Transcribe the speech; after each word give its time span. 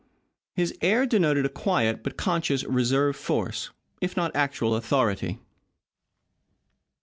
His 0.55 0.73
air 0.81 1.05
denoted 1.05 1.45
a 1.45 1.47
quiet 1.49 2.01
but 2.03 2.17
conscious 2.17 2.63
reserve 2.63 3.15
force, 3.15 3.69
if 4.01 4.17
not 4.17 4.35
actual 4.35 4.73
authority. 4.75 5.37